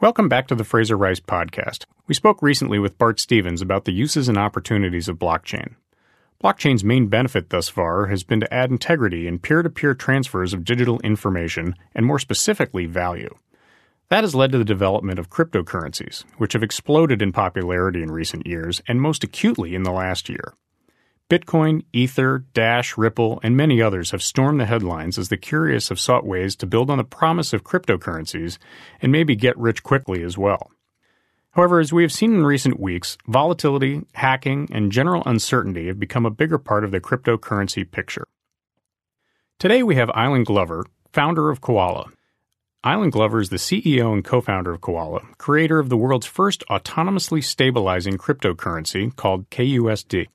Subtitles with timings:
[0.00, 1.84] Welcome back to the Fraser Rice podcast.
[2.06, 5.74] We spoke recently with Bart Stevens about the uses and opportunities of blockchain.
[6.42, 10.54] Blockchain's main benefit thus far has been to add integrity in peer to peer transfers
[10.54, 13.34] of digital information and, more specifically, value.
[14.08, 18.46] That has led to the development of cryptocurrencies, which have exploded in popularity in recent
[18.46, 20.54] years and most acutely in the last year.
[21.30, 26.00] Bitcoin, Ether, Dash, Ripple, and many others have stormed the headlines as the curious have
[26.00, 28.58] sought ways to build on the promise of cryptocurrencies
[29.00, 30.72] and maybe get rich quickly as well.
[31.52, 36.26] However, as we have seen in recent weeks, volatility, hacking, and general uncertainty have become
[36.26, 38.26] a bigger part of the cryptocurrency picture.
[39.60, 42.10] Today we have Ilan Glover, founder of Kowala.
[42.84, 46.64] Ilan Glover is the CEO and co founder of Kowala, creator of the world's first
[46.68, 50.26] autonomously stabilizing cryptocurrency called KUSD.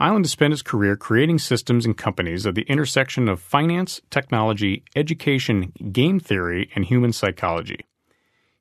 [0.00, 4.82] Ilan has spent his career creating systems and companies at the intersection of finance, technology,
[4.96, 7.86] education, game theory, and human psychology.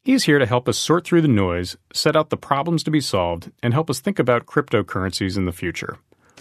[0.04, 2.92] He is here to help us sort through the noise, set out the problems to
[2.92, 5.98] be solved, and help us think about cryptocurrencies in the future.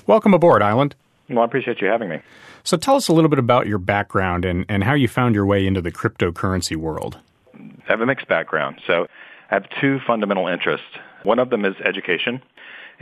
[0.07, 0.93] Welcome aboard, Ilan.
[1.31, 2.21] Well, I appreciate you having me.
[2.63, 5.47] So tell us a little bit about your background and, and how you found your
[5.47, 7.19] way into the cryptocurrency world.
[7.55, 8.83] I have a mixed background.
[8.87, 9.07] So
[9.51, 10.87] I have two fundamental interests.
[11.23, 12.43] One of them is education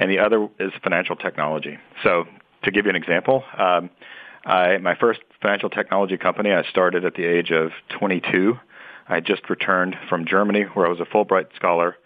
[0.01, 1.79] and the other is financial technology.
[2.03, 2.25] So,
[2.65, 3.91] to give you an example, um,
[4.45, 8.59] I, my first financial technology company I started at the age of 22.
[9.09, 11.97] I just returned from Germany, where I was a Fulbright scholar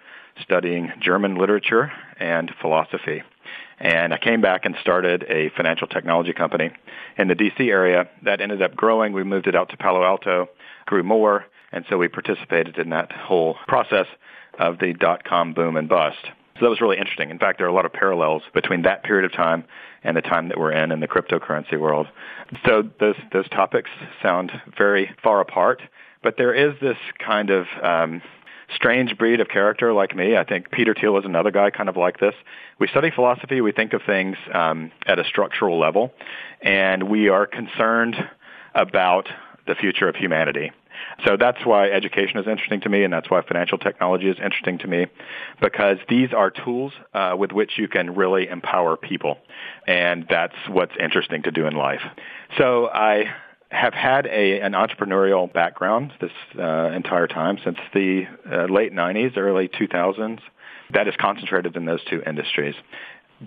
[0.42, 3.22] studying German literature and philosophy.
[3.78, 6.70] And I came back and started a financial technology company
[7.16, 9.12] in the DC area that ended up growing.
[9.12, 10.48] We moved it out to Palo Alto,
[10.86, 14.06] grew more, and so we participated in that whole process
[14.58, 16.26] of the dot com boom and bust.
[16.54, 17.30] So that was really interesting.
[17.30, 19.64] In fact, there are a lot of parallels between that period of time
[20.04, 22.06] and the time that we're in in the cryptocurrency world.
[22.64, 23.90] So those those topics
[24.22, 25.82] sound very far apart,
[26.22, 28.22] but there is this kind of um,
[28.72, 30.36] strange breed of character like me.
[30.36, 32.34] I think Peter Thiel is another guy kind of like this.
[32.78, 33.60] We study philosophy.
[33.60, 36.12] We think of things um, at a structural level,
[36.62, 38.16] and we are concerned
[38.74, 39.28] about
[39.66, 40.70] the future of humanity.
[41.26, 44.78] So that's why education is interesting to me, and that's why financial technology is interesting
[44.78, 45.06] to me,
[45.60, 49.38] because these are tools uh, with which you can really empower people,
[49.86, 52.02] and that's what's interesting to do in life.
[52.58, 53.24] So I
[53.70, 59.36] have had a an entrepreneurial background this uh, entire time since the uh, late 90s,
[59.36, 60.40] early 2000s.
[60.92, 62.74] That is concentrated in those two industries.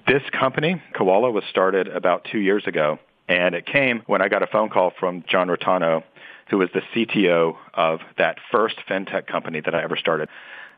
[0.05, 4.43] This company, Kowala, was started about two years ago, and it came when I got
[4.43, 6.03] a phone call from John Rotano,
[6.49, 10.29] who was the CTO of that first fintech company that I ever started.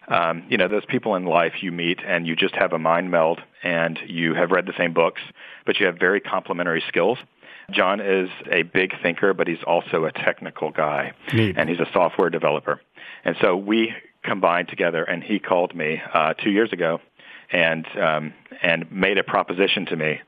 [0.08, 3.12] Um, you know, those people in life you meet and you just have a mind
[3.12, 5.22] meld and you have read the same books,
[5.66, 7.20] but you have very complementary skills.
[7.72, 11.56] John is a big thinker, but he's also a technical guy, Neat.
[11.58, 12.82] and he's a software developer.
[13.24, 13.94] And so we
[14.24, 17.00] combined together, and he called me uh, two years ago
[17.52, 20.20] and um, and made a proposition to me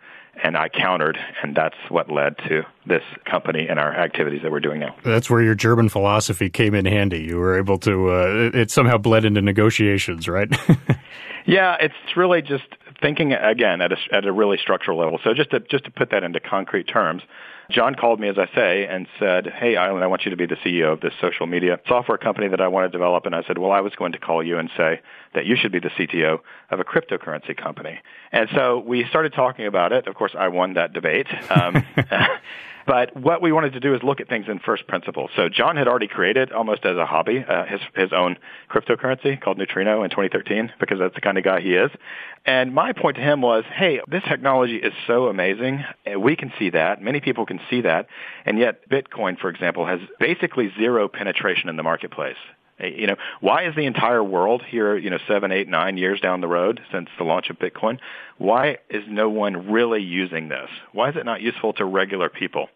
[0.43, 4.59] and I countered, and that's what led to this company and our activities that we're
[4.59, 4.95] doing now.
[5.03, 7.21] That's where your German philosophy came in handy.
[7.21, 10.49] You were able to, uh, it somehow bled into negotiations, right?
[11.45, 12.63] yeah, it's really just
[13.01, 15.19] thinking again at a, at a really structural level.
[15.23, 17.23] So just to just to put that into concrete terms,
[17.71, 20.45] John called me, as I say, and said, "Hey, Ilan, I want you to be
[20.45, 23.43] the CEO of this social media software company that I want to develop." And I
[23.43, 25.01] said, "Well, I was going to call you and say
[25.33, 26.39] that you should be the CTO
[26.69, 27.99] of a cryptocurrency company."
[28.31, 30.07] And so we started talking about it.
[30.07, 31.27] Of course, I won that debate.
[31.49, 31.85] Um,
[32.91, 35.31] But what we wanted to do is look at things in first principles.
[35.37, 38.35] So John had already created, almost as a hobby, uh, his his own
[38.69, 41.89] cryptocurrency called Neutrino in 2013 because that's the kind of guy he is.
[42.45, 45.85] And my point to him was, hey, this technology is so amazing.
[46.19, 47.01] We can see that.
[47.01, 48.07] Many people can see that.
[48.43, 52.35] And yet Bitcoin, for example, has basically zero penetration in the marketplace.
[52.81, 56.19] Uh, you know, why is the entire world here, you know, seven, eight, nine years
[56.19, 57.99] down the road since the launch of Bitcoin,
[58.37, 60.69] why is no one really using this?
[60.93, 62.69] Why is it not useful to regular people?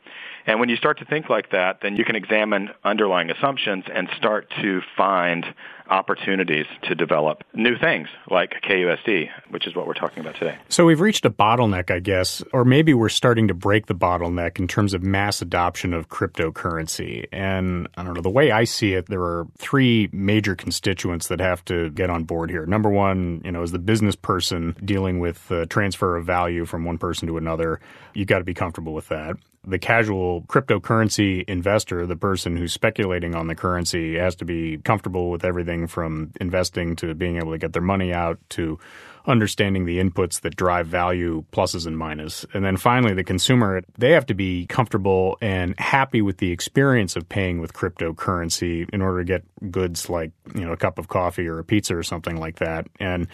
[0.48, 4.08] And when you start to think like that, then you can examine underlying assumptions and
[4.18, 5.46] start to find
[5.90, 10.58] opportunities to develop new things like KUSD, which is what we're talking about today.
[10.70, 14.58] So we've reached a bottleneck, I guess, or maybe we're starting to break the bottleneck
[14.60, 17.26] in terms of mass adoption of cryptocurrency.
[17.32, 21.40] And I don't know, the way I see it, there are three major constituents that
[21.40, 22.66] have to get on board here.
[22.66, 26.86] Number one, you know, is the business person dealing with the transfer of value from
[26.86, 27.80] one person to another.
[28.14, 29.38] You've got to be comfortable with that.
[29.68, 35.30] The casual cryptocurrency investor, the person who's speculating on the currency, has to be comfortable
[35.30, 38.80] with everything from investing to being able to get their money out to
[39.28, 42.46] understanding the inputs that drive value pluses and minuses.
[42.54, 47.16] And then finally, the consumer, they have to be comfortable and happy with the experience
[47.16, 51.08] of paying with cryptocurrency in order to get goods like, you know, a cup of
[51.08, 52.88] coffee or a pizza or something like that.
[53.00, 53.28] And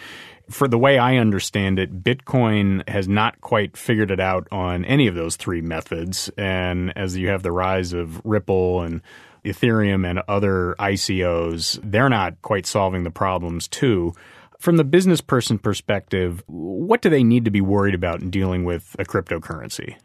[0.50, 5.06] for the way I understand it, Bitcoin has not quite figured it out on any
[5.06, 6.30] of those three methods.
[6.36, 9.02] And as you have the rise of Ripple and
[9.44, 14.14] Ethereum and other ICOs, they're not quite solving the problems too.
[14.62, 18.62] From the business person perspective, what do they need to be worried about in dealing
[18.62, 19.96] with a cryptocurrency?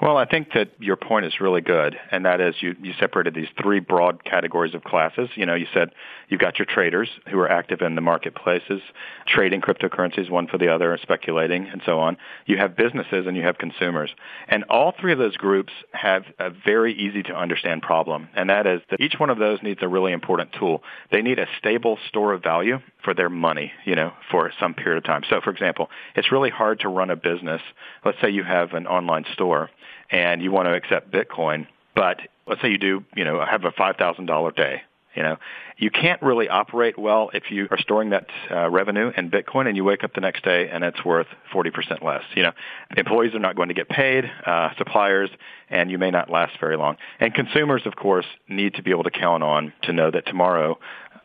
[0.00, 3.34] Well, I think that your point is really good, and that is you, you separated
[3.34, 5.28] these three broad categories of classes.
[5.34, 5.90] You know, you said
[6.28, 8.80] you've got your traders who are active in the marketplaces,
[9.26, 12.16] trading cryptocurrencies one for the other, speculating, and so on.
[12.46, 14.10] You have businesses and you have consumers.
[14.46, 18.68] And all three of those groups have a very easy to understand problem, and that
[18.68, 20.84] is that each one of those needs a really important tool.
[21.10, 24.98] They need a stable store of value for their money, you know, for some period
[24.98, 25.22] of time.
[25.28, 27.62] So, for example, it's really hard to run a business.
[28.04, 29.70] Let's say you have an online store
[30.10, 33.70] and you want to accept Bitcoin, but let's say you do, you know, have a
[33.70, 34.82] $5,000 day.
[35.14, 35.36] You know,
[35.76, 39.76] you can't really operate well if you are storing that uh, revenue in Bitcoin and
[39.76, 42.22] you wake up the next day and it's worth 40% less.
[42.36, 42.52] You know,
[42.96, 45.28] employees are not going to get paid, uh, suppliers,
[45.70, 46.98] and you may not last very long.
[47.18, 50.78] And consumers, of course, need to be able to count on to know that tomorrow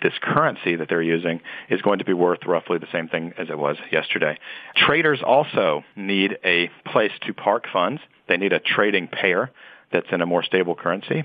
[0.04, 3.50] this currency that they're using is going to be worth roughly the same thing as
[3.50, 4.38] it was yesterday.
[4.76, 8.02] Traders also need a place to park funds.
[8.28, 9.52] They need a trading pair
[9.92, 11.24] that's in a more stable currency.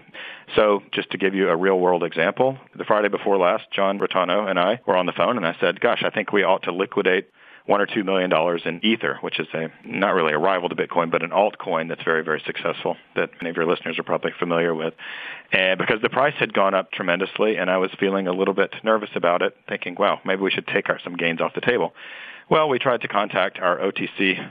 [0.55, 4.49] So just to give you a real world example, the Friday before last, John Rotano
[4.49, 6.73] and I were on the phone and I said, gosh, I think we ought to
[6.73, 7.29] liquidate
[7.69, 10.75] one or two million dollars in Ether, which is a not really a rival to
[10.75, 14.32] Bitcoin, but an altcoin that's very, very successful that many of your listeners are probably
[14.38, 14.94] familiar with.
[15.53, 18.73] And because the price had gone up tremendously, and I was feeling a little bit
[18.82, 21.93] nervous about it, thinking, wow, maybe we should take our, some gains off the table.
[22.49, 24.50] Well, we tried to contact our OTC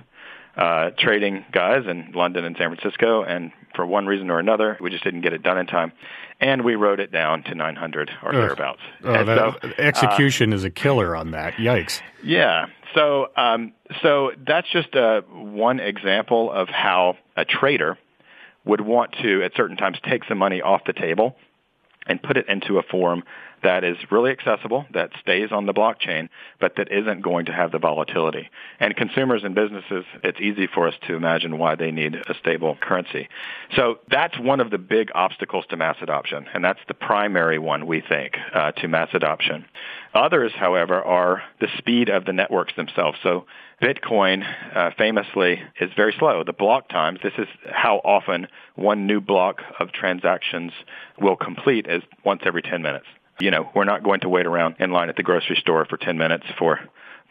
[0.56, 4.90] uh, trading guys in London and San Francisco, and for one reason or another, we
[4.90, 5.94] just didn't get it done in time,
[6.42, 8.36] and we wrote it down to 900 or Ugh.
[8.36, 8.82] thereabouts.
[9.06, 11.54] Oh, that, so, execution uh, is a killer on that.
[11.54, 12.02] Yikes!
[12.22, 17.98] Yeah, so, um, so that's just uh, one example of how a trader
[18.66, 21.38] would want to, at certain times, take some money off the table
[22.08, 23.24] and put it into a form
[23.68, 27.74] that is really accessible, that stays on the blockchain, but that isn't going to have
[27.74, 28.50] the volatility.
[28.80, 32.78] And consumers and businesses, it's easy for us to imagine why they need a stable
[32.80, 33.28] currency.
[33.76, 37.88] So that's one of the big obstacles to mass adoption, and that's the primary one
[37.88, 39.66] we think uh, to mass adoption.
[40.14, 43.18] Others, however, are the speed of the networks themselves.
[43.22, 43.48] So
[43.82, 46.46] Bitcoin uh, famously is very slow.
[46.46, 50.72] The block times, this is how often one new block of transactions
[51.20, 53.08] will complete is once every 10 minutes.
[53.40, 55.98] You know, we're not going to wait around in line at the grocery store for
[55.98, 56.80] 10 minutes for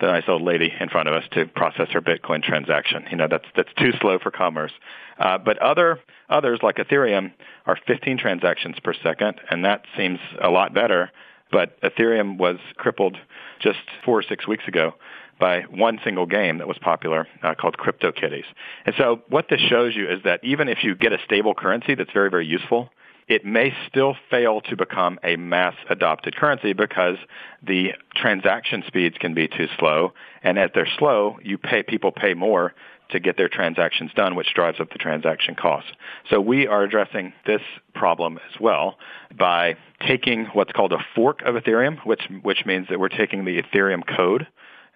[0.00, 3.04] the nice old lady in front of us to process her Bitcoin transaction.
[3.10, 4.72] You know, that's that's too slow for commerce.
[5.18, 7.32] Uh, but other others like Ethereum
[7.66, 11.10] are 15 transactions per second, and that seems a lot better.
[11.50, 13.16] But Ethereum was crippled
[13.60, 14.94] just four or six weeks ago
[15.38, 18.44] by one single game that was popular uh, called CryptoKitties.
[18.84, 21.94] And so what this shows you is that even if you get a stable currency
[21.94, 22.90] that's very, very useful,
[23.28, 27.16] it may still fail to become a mass adopted currency because
[27.62, 30.12] the transaction speeds can be too slow.
[30.42, 32.74] And as they're slow, you pay, people pay more
[33.10, 35.90] to get their transactions done, which drives up the transaction costs.
[36.30, 37.62] So we are addressing this
[37.94, 38.98] problem as well
[39.36, 39.76] by
[40.06, 44.02] taking what's called a fork of Ethereum, which, which means that we're taking the Ethereum
[44.16, 44.46] code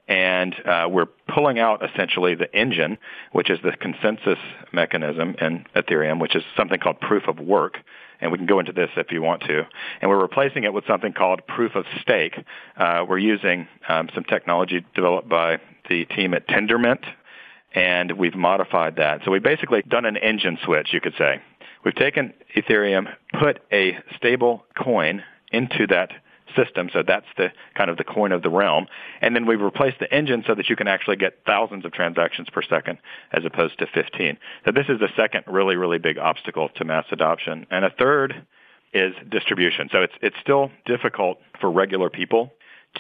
[0.09, 2.99] and uh, we're pulling out essentially the engine,
[3.31, 4.39] which is the consensus
[4.73, 7.79] mechanism in Ethereum, which is something called proof of work.
[8.21, 9.67] And we can go into this if you want to.
[10.01, 12.35] And we're replacing it with something called proof of stake.
[12.77, 15.59] Uh, we're using um, some technology developed by
[15.89, 17.05] the team at Tendermint,
[17.75, 19.23] and we've modified that.
[19.25, 21.41] So we've basically done an engine switch, you could say.
[21.85, 26.11] We've taken Ethereum, put a stable coin into that
[26.57, 26.91] system.
[26.93, 28.87] So that's the kind of the coin of the realm.
[29.21, 32.49] And then we've replaced the engine so that you can actually get thousands of transactions
[32.51, 32.99] per second
[33.33, 34.39] as opposed to 15.
[34.65, 37.67] So this is the second really, really big obstacle to mass adoption.
[37.71, 38.47] And a third
[38.93, 39.89] is distribution.
[39.93, 42.53] So it's, it's still difficult for regular people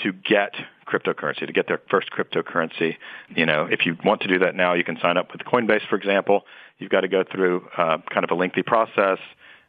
[0.02, 0.54] to get
[0.86, 2.96] cryptocurrency, to get their first cryptocurrency.
[3.34, 5.86] You know, if you want to do that now, you can sign up with Coinbase,
[5.88, 6.44] for example.
[6.78, 9.18] You've got to go through uh, kind of a lengthy process.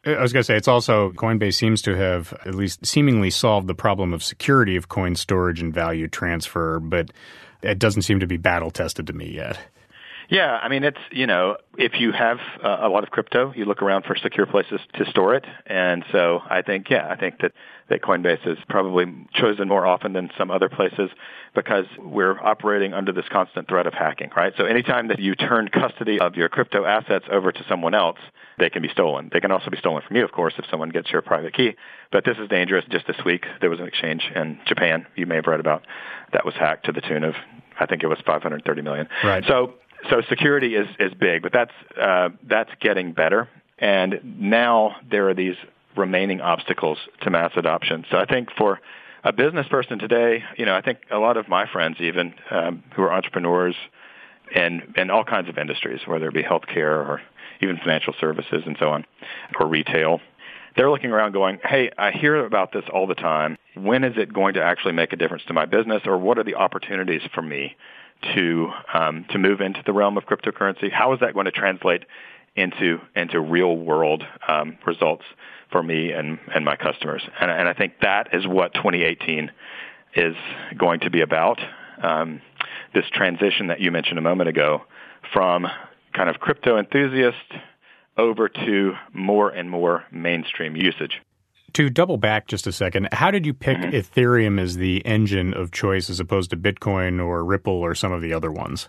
[0.04, 3.68] I was going to say, it's also Coinbase seems to have at least seemingly solved
[3.68, 7.10] the problem of security of coin storage and value transfer, but
[7.62, 9.58] it doesn't seem to be battle tested to me yet.
[10.32, 13.66] Yeah, I mean, it's, you know, if you have uh, a lot of crypto, you
[13.66, 15.44] look around for secure places to store it.
[15.66, 17.52] And so I think, yeah, I think that,
[17.90, 21.10] that Coinbase is probably chosen more often than some other places
[21.54, 24.54] because we're operating under this constant threat of hacking, right?
[24.56, 28.18] So anytime that you turn custody of your crypto assets over to someone else,
[28.58, 29.28] they can be stolen.
[29.30, 31.76] They can also be stolen from you, of course, if someone gets your private key.
[32.10, 32.86] But this is dangerous.
[32.90, 35.86] Just this week, there was an exchange in Japan you may have read about
[36.32, 37.34] that was hacked to the tune of
[37.78, 39.08] I think it was 530 million.
[39.24, 39.44] Right.
[39.46, 39.74] So
[40.10, 43.48] so security is is big, but that's uh, that's getting better.
[43.78, 45.56] And now there are these
[45.96, 48.04] remaining obstacles to mass adoption.
[48.10, 48.80] So I think for
[49.24, 52.82] a business person today, you know, I think a lot of my friends, even um,
[52.94, 53.74] who are entrepreneurs,
[54.54, 57.22] in in all kinds of industries, whether it be healthcare or
[57.60, 59.04] even financial services and so on,
[59.58, 60.20] or retail,
[60.76, 63.56] they're looking around going, hey, I hear about this all the time.
[63.74, 66.44] When is it going to actually make a difference to my business, or what are
[66.44, 67.76] the opportunities for me
[68.34, 70.90] to um, to move into the realm of cryptocurrency?
[70.90, 72.04] How is that going to translate
[72.54, 75.24] into into real world um, results
[75.70, 77.22] for me and and my customers?
[77.40, 79.50] And, and I think that is what 2018
[80.14, 80.36] is
[80.76, 81.60] going to be about.
[82.02, 82.40] Um,
[82.94, 84.82] this transition that you mentioned a moment ago
[85.32, 85.66] from
[86.12, 87.36] kind of crypto enthusiast
[88.16, 91.20] over to more and more mainstream usage.
[91.74, 93.96] To double back just a second, how did you pick mm-hmm.
[93.96, 98.20] Ethereum as the engine of choice as opposed to Bitcoin or Ripple or some of
[98.20, 98.88] the other ones?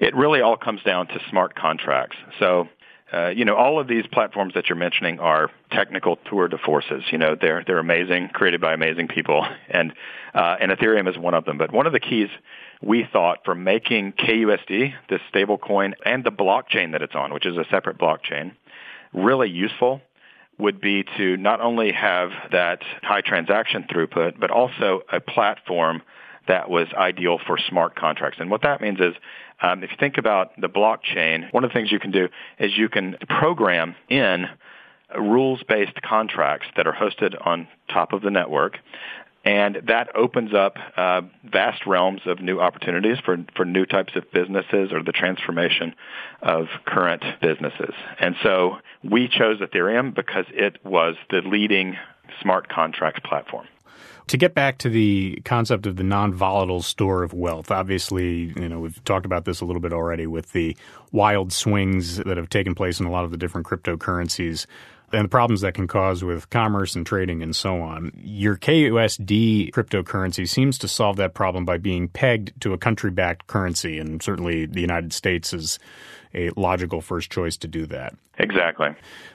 [0.00, 2.16] It really all comes down to smart contracts.
[2.38, 2.68] So,
[3.12, 7.04] uh, you know, all of these platforms that you're mentioning are technical tour de forces.
[7.10, 9.92] You know, they're they're amazing, created by amazing people, and
[10.34, 11.56] uh, and Ethereum is one of them.
[11.56, 12.28] But one of the keys
[12.82, 17.46] we thought for making KUSD, this stable coin, and the blockchain that it's on, which
[17.46, 18.52] is a separate blockchain,
[19.14, 20.00] really useful
[20.58, 26.02] would be to not only have that high transaction throughput, but also a platform
[26.48, 28.38] that was ideal for smart contracts.
[28.40, 29.14] And what that means is,
[29.62, 32.76] um, if you think about the blockchain, one of the things you can do is
[32.76, 34.46] you can program in
[35.16, 38.78] rules-based contracts that are hosted on top of the network
[39.46, 44.28] and that opens up uh, vast realms of new opportunities for, for new types of
[44.32, 45.94] businesses or the transformation
[46.42, 47.94] of current businesses.
[48.18, 51.96] And so we chose Ethereum because it was the leading
[52.42, 53.68] smart contracts platform.
[54.28, 58.80] To get back to the concept of the non-volatile store of wealth, obviously, you know,
[58.80, 60.76] we've talked about this a little bit already with the
[61.12, 64.66] wild swings that have taken place in a lot of the different cryptocurrencies
[65.12, 68.10] and the problems that can cause with commerce and trading and so on.
[68.16, 73.46] Your KUSD cryptocurrency seems to solve that problem by being pegged to a country backed
[73.46, 75.78] currency, and certainly the United States is
[76.36, 78.14] a logical first choice to do that.
[78.38, 78.88] Exactly.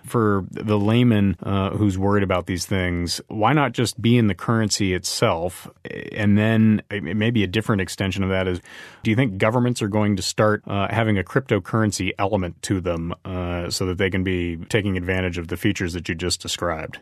[0.06, 4.36] For the layman uh, who's worried about these things, why not just be in the
[4.36, 5.68] currency itself?
[6.12, 8.62] And then maybe a different extension of that is
[9.02, 13.14] do you think governments are going to start uh, having a cryptocurrency element to them
[13.26, 17.00] uh, so that they can be taking advantage of the features that you just described?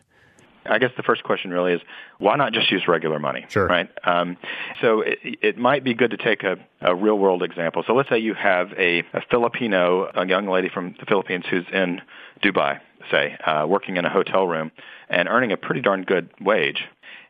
[0.70, 1.80] I guess the first question really is
[2.18, 3.44] why not just use regular money?
[3.48, 3.66] Sure.
[3.66, 3.90] Right.
[4.04, 4.36] Um,
[4.80, 7.82] so it, it, might be good to take a, a, real world example.
[7.86, 11.66] So let's say you have a, a, Filipino, a young lady from the Philippines who's
[11.72, 12.00] in
[12.42, 14.70] Dubai, say, uh, working in a hotel room
[15.08, 16.84] and earning a pretty darn good wage.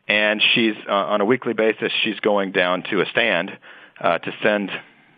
[0.07, 3.57] And she's uh, on a weekly basis, she's going down to a stand
[4.01, 4.71] uh, to send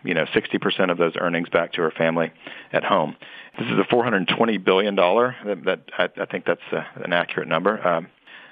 [0.05, 2.33] you know 60% of those earnings back to her family
[2.73, 3.17] at home.
[3.59, 7.49] This is a 420 billion dollar that, that I, I, think that's uh, an accurate
[7.49, 8.07] number um,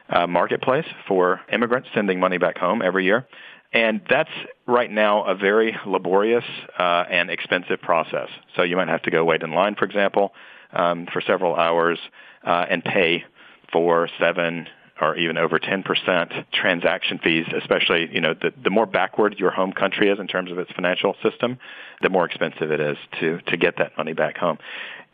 [0.08, 3.26] uh, marketplace for immigrants sending money back home every year.
[3.72, 4.30] And that's
[4.66, 6.44] right now a very laborious
[6.78, 8.28] uh, and expensive process.
[8.56, 10.32] So you might have to go wait in line, for example,
[10.72, 11.98] um, for several hours
[12.44, 13.24] uh, and pay
[13.72, 14.66] for seven,
[15.00, 19.72] or even over 10% transaction fees, especially, you know, the, the more backward your home
[19.72, 21.58] country is in terms of its financial system,
[22.02, 24.58] the more expensive it is to, to get that money back home.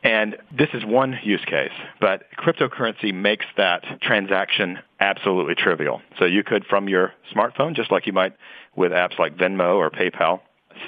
[0.03, 6.01] And this is one use case, but cryptocurrency makes that transaction absolutely trivial.
[6.19, 8.35] So you could, from your smartphone, just like you might
[8.77, 10.41] with apps like Venmo or PayPal,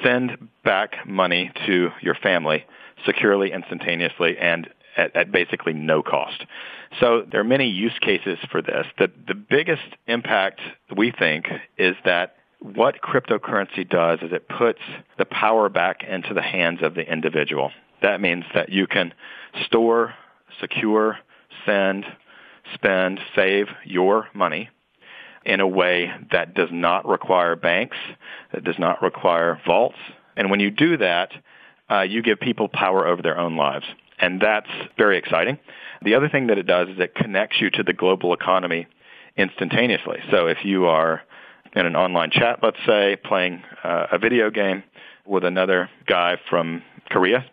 [0.05, 2.65] send back money to your family
[3.07, 6.45] securely, instantaneously, and at, at basically no cost.
[7.01, 8.87] So there are many use cases for this.
[8.99, 10.61] The, the biggest impact
[10.95, 11.47] we think
[11.79, 14.81] is that what cryptocurrency does is it puts
[15.17, 17.71] the power back into the hands of the individual.
[18.03, 19.15] That means that you can
[19.65, 20.15] store,
[20.61, 21.19] secure,
[21.65, 22.05] send,
[22.75, 24.69] spend, save your money
[25.45, 27.97] in a way that does not require banks,
[28.53, 29.97] that does not require vaults.
[30.37, 31.31] And when you do that,
[31.91, 33.87] uh, you give people power over their own lives.
[34.21, 35.59] And that's very exciting.
[36.03, 38.87] The other thing that it does is it connects you to the global economy
[39.37, 40.19] instantaneously.
[40.31, 41.23] So if you are
[41.75, 44.83] in an online chat, let's say, playing uh, a video game
[45.27, 47.45] with another guy from Korea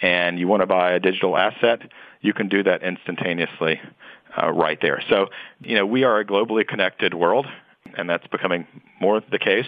[0.00, 1.80] and you want to buy a digital asset,
[2.20, 3.80] you can do that instantaneously
[4.40, 5.02] uh, right there.
[5.08, 5.26] So,
[5.60, 7.46] you know, we are a globally connected world,
[7.96, 8.66] and that's becoming
[9.00, 9.66] more the case.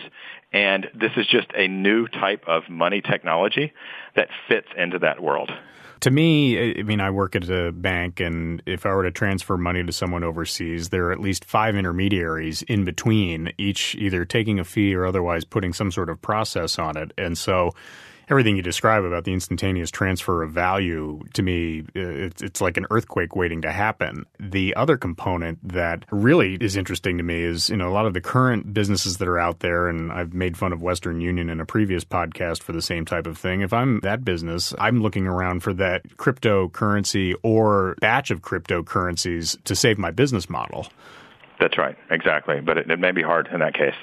[0.52, 3.73] And this is just a new type of money technology
[4.17, 5.50] that fits into that world.
[6.00, 9.57] To me, I mean, I work at a bank, and if I were to transfer
[9.57, 14.59] money to someone overseas, there are at least five intermediaries in between, each either taking
[14.59, 17.12] a fee or otherwise putting some sort of process on it.
[17.17, 17.71] And so,
[18.33, 22.87] everything you describe about the instantaneous transfer of value to me it's, it's like an
[22.91, 24.25] earthquake waiting to happen.
[24.41, 28.15] The other component that really is interesting to me is you know a lot of
[28.15, 31.61] the current businesses that are out there and I've made fun of Western Union in
[31.61, 33.61] a previous podcast for the same type of thing.
[33.61, 39.77] If I'm that business I'm looking around for that cryptocurrency or batch of cryptocurrencies to
[39.77, 40.87] save my business model.
[41.61, 41.99] That's right.
[42.11, 42.62] Exactly.
[42.62, 43.95] But it, it may be hard in that case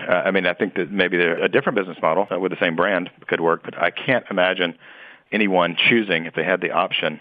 [0.00, 3.10] uh, I mean, I think that maybe a different business model with the same brand
[3.26, 4.76] could work, but I can't imagine
[5.32, 7.20] anyone choosing, if they had the option,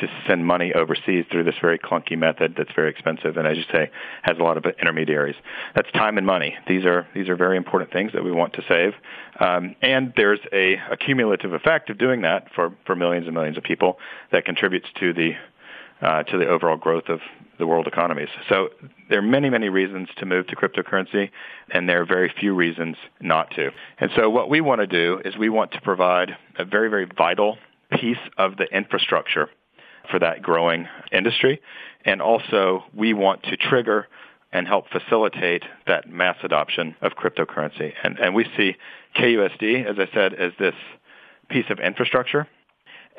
[0.00, 3.64] to send money overseas through this very clunky method that's very expensive and as you
[3.70, 3.90] say
[4.22, 5.34] has a lot of intermediaries.
[5.74, 6.56] That's time and money.
[6.66, 8.94] These are these are very important things that we want to save.
[9.38, 13.58] Um, and there's a, a cumulative effect of doing that for for millions and millions
[13.58, 13.98] of people
[14.30, 15.32] that contributes to the
[16.00, 17.20] uh, to the overall growth of
[17.62, 18.28] the world economies.
[18.48, 18.70] So
[19.08, 21.30] there are many, many reasons to move to cryptocurrency,
[21.70, 23.70] and there are very few reasons not to.
[23.98, 27.04] And so what we want to do is we want to provide a very, very
[27.04, 27.56] vital
[27.92, 29.48] piece of the infrastructure
[30.10, 31.62] for that growing industry.
[32.04, 34.08] And also we want to trigger
[34.52, 37.92] and help facilitate that mass adoption of cryptocurrency.
[38.02, 38.74] And, and we see
[39.16, 40.74] KUSD, as I said, as this
[41.48, 42.48] piece of infrastructure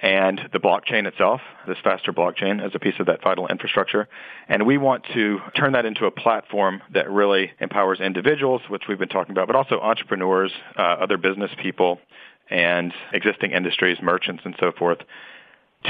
[0.03, 4.09] and the blockchain itself, this faster blockchain, as a piece of that vital infrastructure.
[4.49, 8.99] And we want to turn that into a platform that really empowers individuals, which we've
[8.99, 11.99] been talking about, but also entrepreneurs, uh, other business people,
[12.49, 14.97] and existing industries, merchants, and so forth,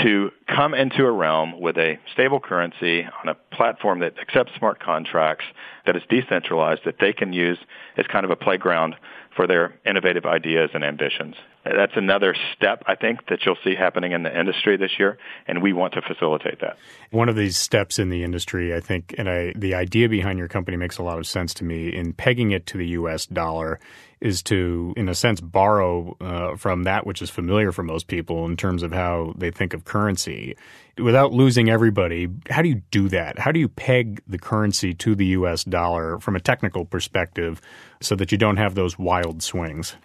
[0.04, 4.80] to come into a realm with a stable currency on a platform that accepts smart
[4.80, 5.46] contracts,
[5.86, 7.58] that is decentralized, that they can use
[7.98, 8.96] as kind of a playground
[9.36, 11.36] for their innovative ideas and ambitions.
[11.66, 15.64] That's another step, I think, that you'll see happening in the industry this year, and
[15.64, 16.78] we want to facilitate that.
[17.12, 20.50] One of these steps in the industry, I think, and I, the idea behind your
[20.50, 23.26] company makes a lot of sense to me in pegging it to the U.S.
[23.26, 23.80] dollar
[24.20, 28.46] is to, in a sense, borrow uh, from that which is familiar for most people
[28.46, 30.56] in terms of how they think of currency.
[30.98, 33.40] Without losing everybody, how do you do that?
[33.40, 35.64] How do you peg the currency to the U.S.
[35.64, 37.60] dollar from a technical perspective
[38.00, 39.96] so that you don't have those wild swings?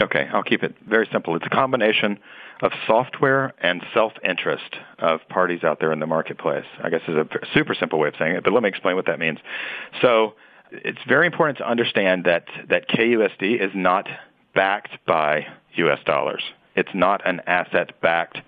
[0.00, 1.34] Okay, I'll keep it very simple.
[1.34, 2.20] It's a combination
[2.62, 6.66] of software and self-interest of parties out there in the marketplace.
[6.82, 9.06] I guess is a super simple way of saying it, but let me explain what
[9.06, 9.38] that means.
[10.00, 10.34] So
[10.70, 14.06] it's very important to understand that, that KUSD is not
[14.54, 15.98] backed by U.S.
[16.04, 16.42] dollars.
[16.76, 18.38] It's not an asset-backed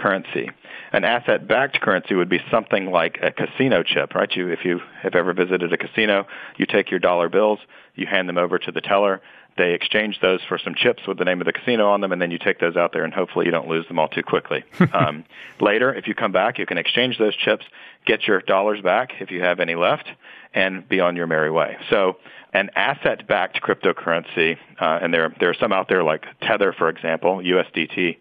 [0.00, 0.50] currency.
[0.92, 4.30] An asset-backed currency would be something like a casino chip, right?
[4.34, 7.60] You, if you have ever visited a casino, you take your dollar bills,
[7.94, 9.20] you hand them over to the teller,
[9.56, 12.22] they exchange those for some chips with the name of the casino on them, and
[12.22, 14.64] then you take those out there, and hopefully you don't lose them all too quickly.
[14.92, 15.24] um,
[15.60, 17.64] later, if you come back, you can exchange those chips,
[18.06, 20.08] get your dollars back if you have any left,
[20.54, 21.76] and be on your merry way.
[21.90, 22.16] So
[22.52, 27.38] an asset-backed cryptocurrency, uh, and there there are some out there like Tether, for example,
[27.38, 28.16] USDT.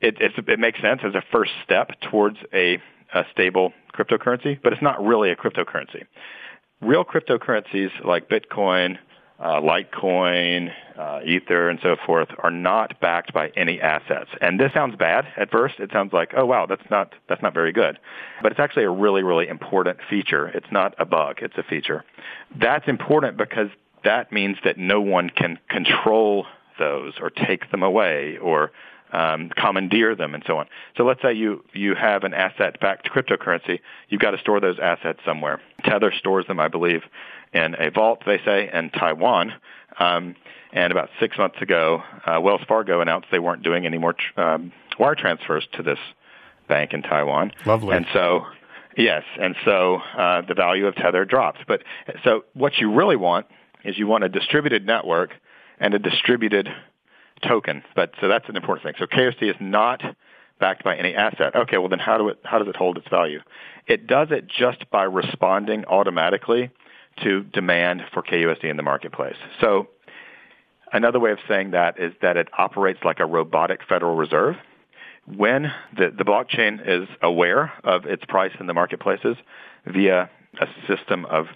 [0.00, 2.78] It, it makes sense as a first step towards a,
[3.14, 6.04] a stable cryptocurrency, but it's not really a cryptocurrency.
[6.80, 8.98] Real cryptocurrencies like Bitcoin,
[9.38, 14.30] uh, Litecoin, uh, Ether, and so forth are not backed by any assets.
[14.40, 15.80] And this sounds bad at first.
[15.80, 17.98] It sounds like, oh wow, that's not that's not very good.
[18.42, 20.48] But it's actually a really really important feature.
[20.48, 21.38] It's not a bug.
[21.42, 22.04] It's a feature.
[22.60, 23.68] That's important because
[24.04, 26.46] that means that no one can control
[26.78, 28.70] those or take them away or
[29.14, 30.66] um, commandeer them and so on.
[30.96, 33.80] So let's say you, you have an asset-backed cryptocurrency.
[34.08, 35.60] You've got to store those assets somewhere.
[35.84, 37.02] Tether stores them, I believe,
[37.52, 39.52] in a vault, they say, in Taiwan.
[39.98, 40.34] Um,
[40.72, 44.40] and about six months ago, uh, Wells Fargo announced they weren't doing any more tr-
[44.40, 46.00] um, wire transfers to this
[46.68, 47.52] bank in Taiwan.
[47.64, 47.96] Lovely.
[47.96, 48.46] And so,
[48.96, 51.60] yes, and so uh, the value of Tether drops.
[51.68, 51.82] But
[52.24, 53.46] so what you really want
[53.84, 55.30] is you want a distributed network
[55.78, 56.68] and a distributed
[57.46, 57.82] token.
[57.94, 58.94] But so that's an important thing.
[58.98, 60.02] So KUSD is not
[60.60, 61.54] backed by any asset.
[61.54, 63.40] Okay, well then how do it how does it hold its value?
[63.86, 66.70] It does it just by responding automatically
[67.22, 69.36] to demand for KUSD in the marketplace.
[69.60, 69.88] So
[70.92, 74.56] another way of saying that is that it operates like a robotic Federal Reserve.
[75.26, 79.36] When the, the blockchain is aware of its price in the marketplaces
[79.86, 80.28] via
[80.60, 81.46] a system of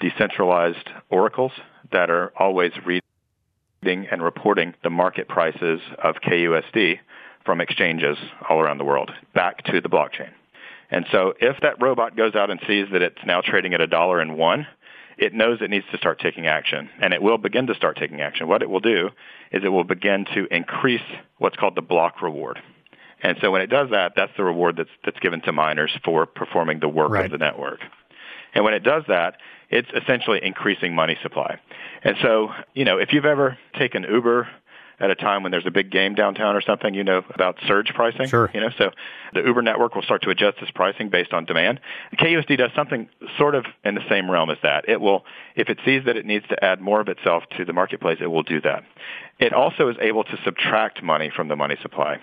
[0.00, 1.52] decentralized oracles
[1.92, 2.99] that are always read
[3.82, 6.98] and reporting the market prices of KUSD
[7.44, 10.30] from exchanges all around the world back to the blockchain.
[10.90, 13.86] And so if that robot goes out and sees that it's now trading at a
[13.86, 14.66] dollar and one,
[15.16, 18.20] it knows it needs to start taking action, and it will begin to start taking
[18.20, 18.48] action.
[18.48, 19.10] What it will do
[19.52, 21.02] is it will begin to increase
[21.38, 22.58] what's called the block reward.
[23.22, 26.24] And so when it does that, that's the reward that's, that's given to miners for
[26.24, 27.26] performing the work right.
[27.26, 27.80] of the network.
[28.54, 29.36] And when it does that,
[29.70, 31.60] it's essentially increasing money supply.
[32.02, 34.48] And so, you know, if you've ever taken Uber
[34.98, 37.92] at a time when there's a big game downtown or something, you know about surge
[37.94, 38.28] pricing.
[38.28, 38.50] Sure.
[38.52, 38.90] You know, so
[39.32, 41.80] the Uber network will start to adjust its pricing based on demand.
[42.18, 43.08] KUSD does something
[43.38, 44.88] sort of in the same realm as that.
[44.88, 45.24] It will,
[45.56, 48.26] if it sees that it needs to add more of itself to the marketplace, it
[48.26, 48.84] will do that.
[49.38, 52.20] It also is able to subtract money from the money supply.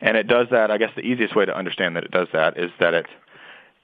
[0.00, 2.58] And it does that, I guess the easiest way to understand that it does that
[2.58, 3.06] is that it,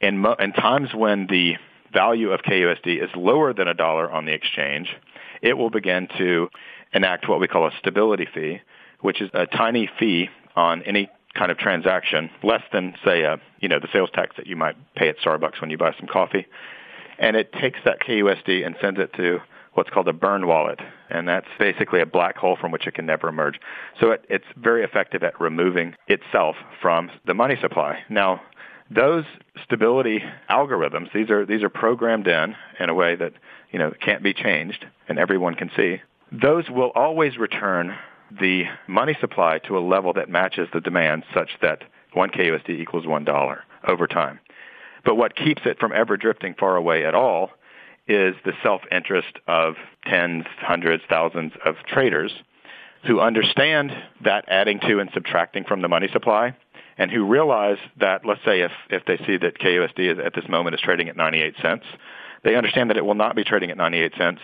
[0.00, 1.54] in, mo- in times when the
[1.92, 4.88] value of KUSD is lower than a dollar on the exchange,
[5.42, 6.48] it will begin to
[6.92, 8.60] enact what we call a stability fee,
[9.00, 13.68] which is a tiny fee on any kind of transaction, less than say a, you
[13.68, 16.46] know the sales tax that you might pay at Starbucks when you buy some coffee,
[17.18, 19.40] and it takes that KUSD and sends it to
[19.74, 20.80] what's called a burn wallet,
[21.10, 23.60] and that's basically a black hole from which it can never emerge.
[24.00, 27.98] So it, it's very effective at removing itself from the money supply.
[28.08, 28.40] Now,
[28.90, 29.24] those
[29.64, 33.32] stability algorithms, these are these are programmed in in a way that
[33.70, 36.00] you know can't be changed, and everyone can see
[36.32, 37.94] those will always return
[38.40, 43.04] the money supply to a level that matches the demand such that 1 KUSD equals
[43.04, 44.40] $1 over time.
[45.04, 47.50] But what keeps it from ever drifting far away at all
[48.08, 52.32] is the self-interest of tens, hundreds, thousands of traders
[53.06, 53.92] who understand
[54.24, 56.56] that adding to and subtracting from the money supply
[56.98, 60.48] and who realize that, let's say if, if they see that KUSD is, at this
[60.48, 61.84] moment is trading at 98 cents,
[62.42, 64.40] they understand that it will not be trading at 98 cents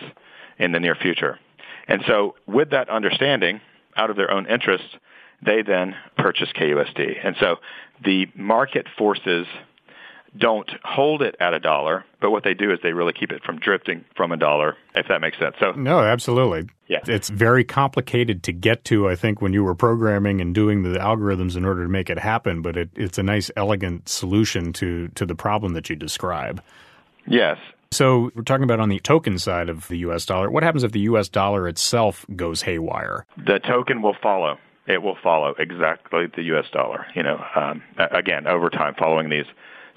[0.59, 1.39] in the near future.
[1.87, 3.61] And so with that understanding,
[3.95, 4.97] out of their own interest,
[5.45, 7.17] they then purchase KUSD.
[7.23, 7.57] And so
[8.03, 9.45] the market forces
[10.37, 13.43] don't hold it at a dollar, but what they do is they really keep it
[13.43, 15.55] from drifting from a dollar, if that makes sense.
[15.59, 16.69] So No, absolutely.
[16.87, 16.99] Yeah.
[17.07, 20.97] It's very complicated to get to, I think, when you were programming and doing the
[20.97, 25.09] algorithms in order to make it happen, but it, it's a nice, elegant solution to,
[25.09, 26.61] to the problem that you describe.
[27.27, 27.57] Yes.
[27.91, 30.25] So we're talking about on the token side of the U.S.
[30.25, 30.49] dollar.
[30.49, 31.29] What happens if the U.S.
[31.29, 33.25] dollar itself goes haywire?
[33.37, 34.57] The token will follow.
[34.87, 36.65] It will follow exactly the U.S.
[36.73, 37.05] dollar.
[37.15, 39.45] You know, um, again, over time, following these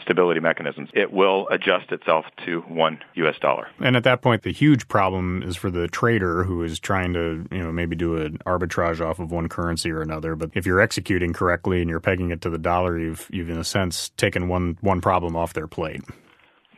[0.06, 3.34] stability mechanisms, it will adjust itself to one U.S.
[3.40, 3.68] dollar.
[3.80, 7.46] And at that point, the huge problem is for the trader who is trying to,
[7.50, 10.36] you know, maybe do an arbitrage off of one currency or another.
[10.36, 13.58] But if you're executing correctly and you're pegging it to the dollar, you've, you've in
[13.58, 16.02] a sense taken one one problem off their plate.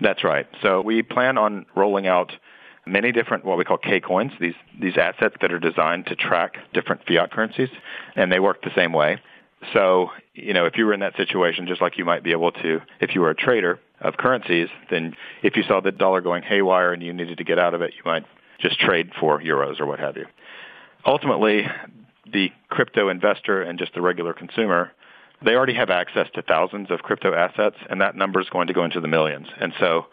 [0.01, 0.47] That's right.
[0.63, 2.33] So we plan on rolling out
[2.87, 6.57] many different what we call K coins, these these assets that are designed to track
[6.73, 7.69] different fiat currencies,
[8.17, 9.21] and they work the same way.
[9.73, 12.53] So, you know, if you were in that situation, just like you might be able
[12.53, 16.43] to, if you were a trader of currencies, then if you saw the dollar going
[16.43, 18.25] haywire and you needed to get out of it, you might
[18.61, 20.27] just trade for euros or what have you.
[21.05, 21.67] Ultimately,
[22.33, 24.93] the crypto investor and just the regular consumer
[25.45, 28.73] they already have access to thousands of crypto assets, and that number is going to
[28.73, 29.47] go into the millions.
[29.61, 30.07] And so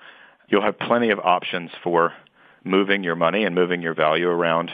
[0.47, 2.13] you'll have plenty of options for
[2.63, 4.71] moving your money and moving your value around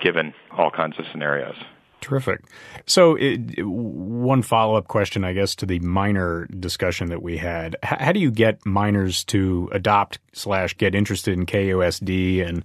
[0.00, 1.56] given all kinds of scenarios.
[2.02, 2.40] Terrific.
[2.84, 7.76] So, it, one follow up question, I guess, to the miner discussion that we had.
[7.82, 12.64] H- how do you get miners to adopt slash get interested in KUSD and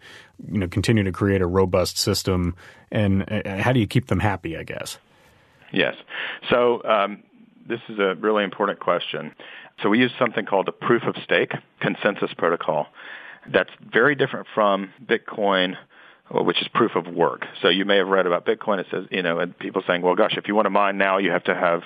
[0.52, 2.56] you know continue to create a robust system?
[2.92, 4.58] And uh, how do you keep them happy?
[4.58, 4.98] I guess.
[5.72, 5.96] Yes.
[6.50, 7.24] So um,
[7.68, 9.34] this is a really important question.
[9.82, 12.88] So we use something called a proof of stake consensus protocol.
[13.52, 15.76] That's very different from Bitcoin,
[16.32, 17.46] which is proof of work.
[17.62, 18.80] So you may have read about Bitcoin.
[18.80, 21.18] It says, you know, and people saying, well, gosh, if you want to mine now,
[21.18, 21.84] you have to have,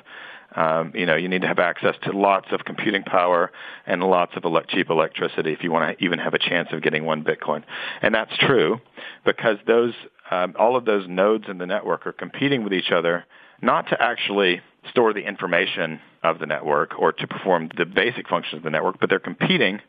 [0.56, 3.52] um, you know, you need to have access to lots of computing power
[3.86, 6.82] and lots of elect- cheap electricity if you want to even have a chance of
[6.82, 7.64] getting one Bitcoin.
[8.02, 8.80] And that's true
[9.26, 9.94] because those,
[10.32, 13.26] um, all of those nodes in the network are competing with each other
[13.62, 18.58] not to actually store the information of the network or to perform the basic functions
[18.58, 19.80] of the network, but they're competing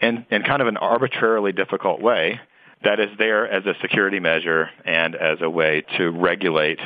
[0.00, 2.40] in, in kind of an arbitrarily difficult way
[2.84, 6.78] that is there as a security measure and as a way to regulate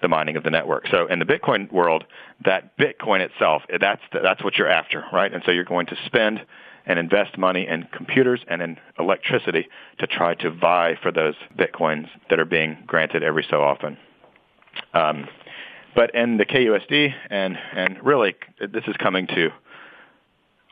[0.00, 0.86] the mining of the network.
[0.90, 2.04] So in the Bitcoin world,
[2.44, 5.32] that Bitcoin itself, that's, the, that's what you're after, right?
[5.32, 6.40] And so you're going to spend
[6.86, 12.08] and invest money in computers and in electricity to try to vie for those Bitcoins
[12.30, 13.98] that are being granted every so often.
[14.94, 15.28] Um,
[15.94, 19.50] but in the KUSD, and, and really this is coming to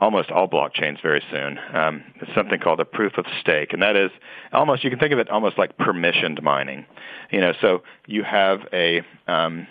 [0.00, 1.59] almost all blockchains very soon.
[1.72, 4.11] Um, it's something called a proof of stake, and that is
[4.52, 6.87] almost you can think of it almost like permissioned mining.
[7.30, 9.66] You know, so you have a um,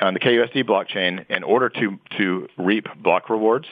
[0.00, 3.66] on the KUSD blockchain, in order to to reap block rewards,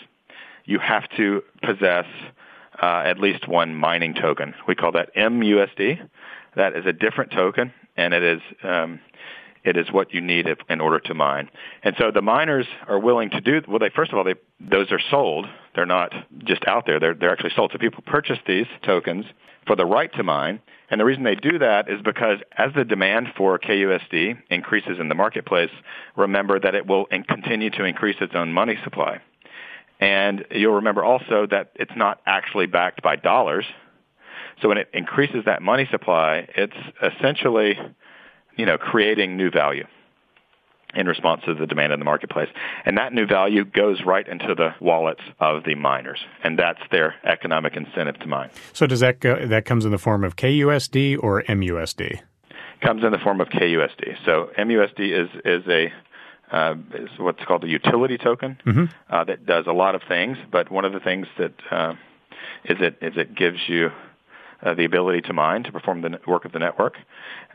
[0.65, 2.07] you have to possess
[2.83, 4.55] uh, at least one mining token.
[4.67, 6.09] We call that MUSD.
[6.57, 9.01] That is a different token, and it is um,
[9.65, 11.49] it is what you need in order to mine.
[11.83, 13.79] And so the miners are willing to do well.
[13.79, 15.47] They first of all, they those are sold.
[15.75, 16.13] They're not
[16.45, 16.99] just out there.
[16.99, 17.71] They're they're actually sold.
[17.73, 19.25] So people purchase these tokens
[19.67, 20.61] for the right to mine.
[20.91, 25.09] And the reason they do that is because as the demand for KUSD increases in
[25.09, 25.71] the marketplace,
[26.17, 29.21] remember that it will continue to increase its own money supply.
[30.01, 33.65] And you'll remember also that it's not actually backed by dollars.
[34.61, 37.79] So when it increases that money supply, it's essentially
[38.57, 39.87] you know, creating new value
[40.95, 42.49] in response to the demand in the marketplace.
[42.85, 47.15] And that new value goes right into the wallets of the miners, and that's their
[47.25, 48.51] economic incentive to mine.
[48.73, 52.21] So does that go, that comes in the form of KUSD or MUSD?
[52.83, 54.17] Comes in the form of KUSD.
[54.25, 55.93] So MUSD is is a
[56.55, 58.85] uh, is what's called a utility token mm-hmm.
[59.09, 61.95] uh, that does a lot of things, but one of the things that uh,
[62.65, 63.91] is it is it gives you
[64.63, 66.97] uh, the ability to mine to perform the work of the network.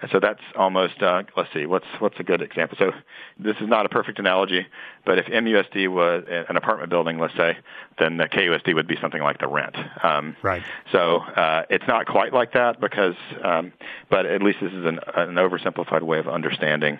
[0.02, 2.78] And so that's almost uh, let's see what's what's a good example.
[2.80, 2.91] So
[3.39, 4.65] this is not a perfect analogy,
[5.06, 7.58] but if MUSD was an apartment building, let's say,
[7.98, 9.76] then the KUSD would be something like the rent.
[10.04, 10.63] Um, right.
[10.91, 13.74] So uh, it's not quite like that because, um,
[14.10, 17.00] but at least this is an, an oversimplified way of understanding.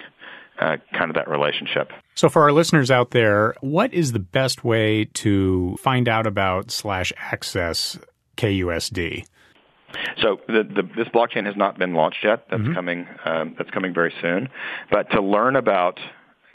[0.60, 1.91] Uh, kind of that relationship.
[2.15, 6.72] So, for our listeners out there, what is the best way to find out about
[6.72, 8.00] slash access
[8.38, 9.28] KUSD?
[10.21, 12.45] So the, the, this blockchain has not been launched yet.
[12.50, 12.73] That's mm-hmm.
[12.73, 13.08] coming.
[13.26, 14.50] Um, that's coming very soon.
[14.91, 16.00] But to learn about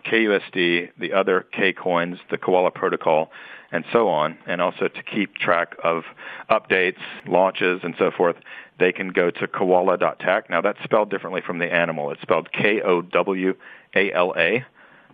[0.06, 3.30] KUSD, the other K coins, the Kowala protocol,
[3.70, 6.02] and so on, and also to keep track of
[6.50, 8.36] updates, launches, and so forth,
[8.78, 10.50] they can go to kowala.tech.
[10.50, 12.10] Now that's spelled differently from the animal.
[12.10, 13.54] It's spelled K-O-W-A-L-A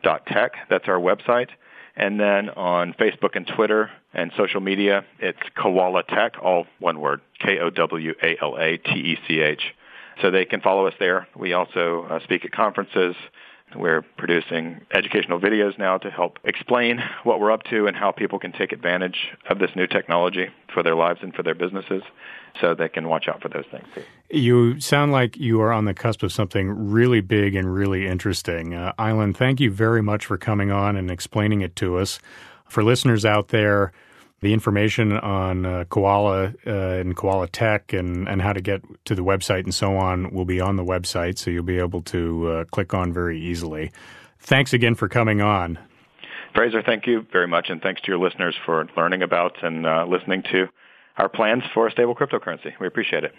[0.02, 0.52] dot tech.
[0.68, 1.50] That's our website.
[1.98, 7.20] And then on Facebook and Twitter and social media, it's Kowala Tech, all one word,
[7.40, 7.74] K-O-W-A-L-A-T-E-C-H.
[10.22, 11.26] So they can follow us there.
[11.36, 13.16] We also uh, speak at conferences.
[13.76, 18.38] We're producing educational videos now to help explain what we're up to and how people
[18.38, 22.02] can take advantage of this new technology for their lives and for their businesses
[22.60, 24.02] so they can watch out for those things too.
[24.30, 28.74] You sound like you are on the cusp of something really big and really interesting.
[28.74, 32.18] Uh, Ilan, thank you very much for coming on and explaining it to us.
[32.68, 33.92] For listeners out there,
[34.40, 39.14] the information on uh, Kowala uh, and Kowala Tech and, and how to get to
[39.14, 42.48] the website and so on will be on the website, so you'll be able to
[42.48, 43.90] uh, click on very easily.
[44.40, 45.78] Thanks again for coming on.
[46.54, 50.06] Fraser, thank you very much, and thanks to your listeners for learning about and uh,
[50.08, 50.66] listening to
[51.16, 52.72] our plans for a stable cryptocurrency.
[52.80, 53.34] We appreciate it.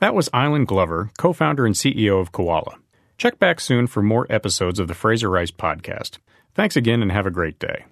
[0.00, 2.74] That was Ilan Glover, co founder and CEO of Kowala.
[3.16, 6.18] Check back soon for more episodes of the Fraser Rice podcast.
[6.54, 7.84] Thanks again and have a great day.